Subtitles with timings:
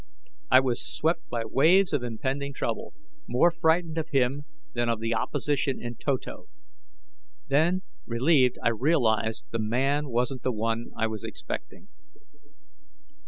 [0.49, 2.95] I was swept by waves of impending trouble,
[3.27, 6.47] more frightened of him than of the opposition in toto.
[7.49, 11.89] Then, relieved, I realized the man wasn't the one I was expecting.